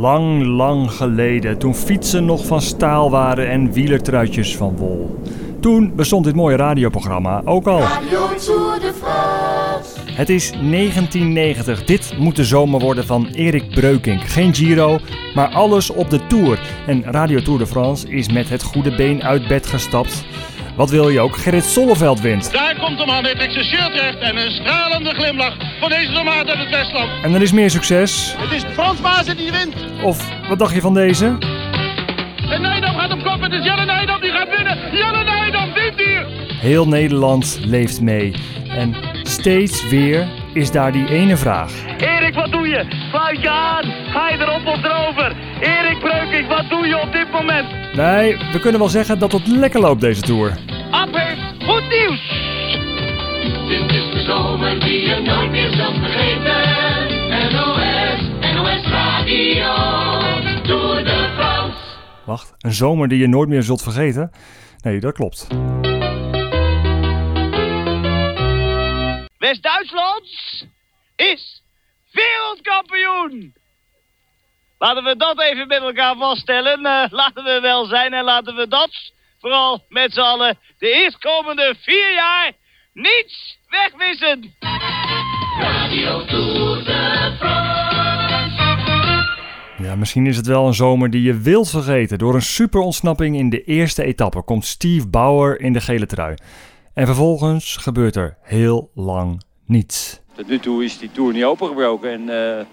[0.00, 5.22] Lang, lang geleden, toen fietsen nog van staal waren en wielertruitjes van wol.
[5.60, 7.80] Toen bestond dit mooie radioprogramma ook al.
[7.80, 10.00] Radio Tour de France.
[10.12, 11.84] Het is 1990.
[11.84, 14.22] Dit moet de zomer worden van Erik Breukink.
[14.22, 14.98] Geen Giro,
[15.34, 16.60] maar alles op de Tour.
[16.86, 20.24] En Radio Tour de France is met het goede been uit bed gestapt.
[20.76, 21.36] Wat wil je ook?
[21.36, 22.52] Gerrit Solleveld wint.
[22.52, 26.48] Daar komt de man, trekt zijn shirt recht en een stralende glimlach voor deze tomaat
[26.48, 27.10] uit het Westland.
[27.22, 28.34] En er is meer succes.
[28.38, 29.74] Het is Frans Maassen die wint.
[30.02, 31.36] Of wat dacht je van deze?
[32.50, 34.78] En Nijdam gaat op kop, het is Jelle Nijdam die gaat winnen.
[34.92, 36.26] Jelle Nijdam wint hier.
[36.60, 38.34] Heel Nederland leeft mee.
[38.68, 41.72] En steeds weer is daar die ene vraag.
[41.98, 42.84] Erik, wat doe je?
[43.10, 43.84] Sluit je aan?
[44.12, 45.36] Ga je erop of erover?
[45.60, 47.66] Erik Breukink, wat doe je op dit moment?
[47.96, 50.52] Nee, we kunnen wel zeggen dat het lekker loopt deze Tour.
[50.92, 52.28] Ab heeft goed nieuws!
[53.68, 56.60] Dit is de zomer die je nooit meer zult vergeten.
[57.52, 58.20] NOS,
[58.54, 59.74] NOS Radio.
[60.62, 61.78] Tour de France.
[62.24, 64.30] Wacht, een zomer die je nooit meer zult vergeten?
[64.80, 65.46] Nee, dat klopt.
[69.38, 70.26] West-Duitsland
[71.16, 71.62] is
[72.10, 73.54] wereldkampioen!
[74.78, 76.86] Laten we dat even met elkaar vaststellen.
[76.86, 81.74] Eh, laten we wel zijn en laten we dat, vooral met z'n allen, de eerstkomende
[81.80, 82.52] vier jaar
[82.92, 84.54] niets wegwissen.
[85.60, 88.62] Radio Tour de France.
[89.82, 92.18] Ja, misschien is het wel een zomer die je wilt vergeten.
[92.18, 96.34] Door een super ontsnapping in de eerste etappe komt Steve Bauer in de gele trui.
[96.94, 100.20] En vervolgens gebeurt er heel lang niets.
[100.36, 102.64] Tot nu toe is die Tour niet opengebroken en eh,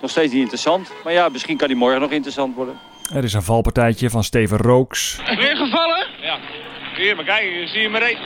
[0.00, 0.92] nog steeds niet interessant.
[1.04, 2.74] Maar ja, misschien kan die morgen nog interessant worden.
[3.14, 5.20] Er is een valpartijtje van Steven Rooks.
[6.98, 8.16] Hier, maar zie je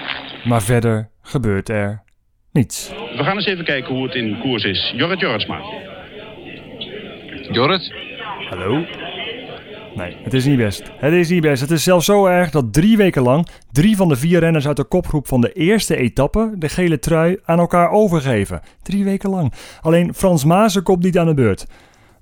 [0.45, 2.03] maar verder gebeurt er
[2.53, 2.89] niets.
[2.89, 4.93] We gaan eens even kijken hoe het in koers is.
[4.97, 5.61] Jorrit Jorritsma.
[7.51, 7.93] Jorrit?
[8.49, 8.85] Hallo?
[9.95, 10.91] Nee, het is niet best.
[10.97, 11.61] Het is niet best.
[11.61, 14.77] Het is zelfs zo erg dat drie weken lang drie van de vier renners uit
[14.77, 18.61] de kopgroep van de eerste etappe de gele trui aan elkaar overgeven.
[18.83, 19.53] Drie weken lang.
[19.81, 21.67] Alleen Frans Maassen komt niet aan de beurt.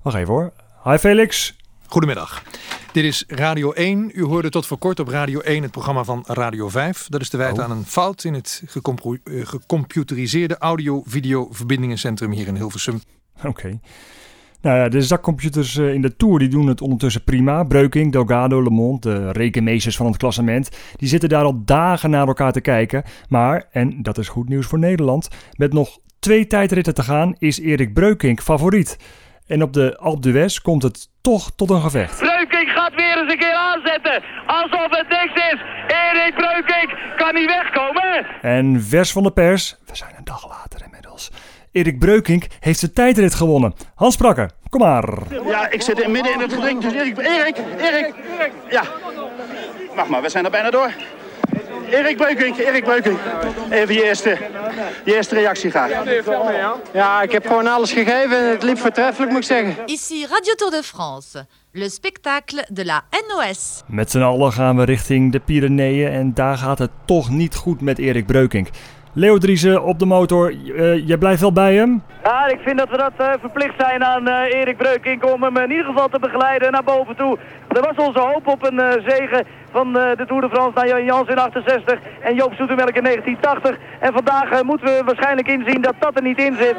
[0.01, 0.53] Wacht even hoor.
[0.83, 1.55] Hi Felix.
[1.87, 2.43] Goedemiddag.
[2.91, 4.11] Dit is Radio 1.
[4.13, 7.05] U hoorde tot voor kort op Radio 1 het programma van Radio 5.
[7.09, 7.69] Dat is te wijten Oh.
[7.69, 13.01] aan een fout in het eh, gecomputeriseerde audio-video-verbindingencentrum hier in Hilversum.
[13.45, 13.79] Oké.
[14.61, 17.63] Nou ja, de zakcomputers eh, in de Tour die doen het ondertussen prima.
[17.63, 22.27] Breuking, Delgado, Le Monde, de rekenmeesters van het klassement, die zitten daar al dagen naar
[22.27, 23.03] elkaar te kijken.
[23.29, 27.59] Maar, en dat is goed nieuws voor Nederland, met nog twee tijdritten te gaan is
[27.59, 28.97] Erik Breukink favoriet.
[29.47, 32.19] En op de Alpe d'Huez komt het toch tot een gevecht.
[32.19, 32.60] Breukink
[33.21, 34.23] eens een keer aanzetten.
[34.45, 35.59] Alsof het niks is.
[35.87, 38.25] Erik Breukink kan niet wegkomen.
[38.41, 41.31] En vers van de pers, we zijn een dag later inmiddels.
[41.71, 43.73] Erik Breukink heeft zijn tijdrit gewonnen.
[43.95, 45.13] Hans Prakker, kom maar.
[45.45, 46.81] Ja, ik zit in midden in het geding.
[46.81, 48.13] Dus Erik, Erik, Erik.
[48.69, 48.83] Ja.
[49.95, 50.91] Wacht maar, we zijn er bijna door.
[51.91, 53.19] Erik Breukink, Erik Breukink.
[53.69, 54.37] Even je eerste,
[55.05, 55.91] je eerste reactie graag.
[56.93, 59.75] Ja, ik heb gewoon alles gegeven en het liep voortreffelijk, moet ik zeggen.
[59.85, 63.81] Ici Radio Tour de France, le spectacle de la NOS.
[63.85, 67.81] Met z'n allen gaan we richting de Pyreneeën en daar gaat het toch niet goed
[67.81, 68.67] met Erik Breukink.
[69.13, 72.03] Leo Driessen op de motor, eh, jij blijft wel bij hem?
[72.23, 75.57] Ja, ik vind dat we dat eh, verplicht zijn aan eh, Erik Breukink om hem
[75.57, 77.37] in ieder geval te begeleiden naar boven toe.
[77.67, 80.87] Er was onze hoop op een eh, zege van eh, de Tour de France naar
[80.87, 83.77] Jan Jans in 68 en Joop Zoetemelk in 1980.
[83.99, 86.75] En vandaag moeten we waarschijnlijk inzien dat dat er niet in zit.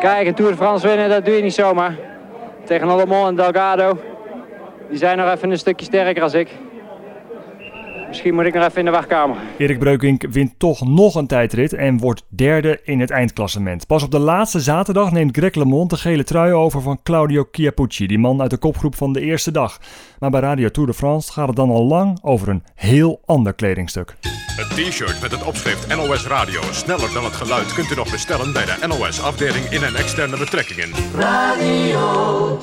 [0.00, 1.94] Kijk, een Tour de France winnen, dat doe je niet zomaar.
[2.64, 3.98] Tegen Allemand en Delgado.
[4.88, 6.48] Die zijn nog even een stukje sterker als ik.
[8.16, 9.36] Misschien moet ik nog even in de wachtkamer.
[9.58, 13.86] Erik Breukink wint toch nog een tijdrit en wordt derde in het eindklassement.
[13.86, 18.06] Pas op de laatste zaterdag neemt Greg LeMond de gele trui over van Claudio Chiappucci,
[18.06, 19.78] die man uit de kopgroep van de eerste dag.
[20.18, 23.54] Maar bij Radio Tour de France gaat het dan al lang over een heel ander
[23.54, 24.16] kledingstuk.
[24.56, 28.52] Het t-shirt met het opschrift NOS Radio sneller dan het geluid kunt u nog bestellen
[28.52, 30.88] bij de NOS afdeling in- en externe betrekkingen.
[31.14, 32.58] Radio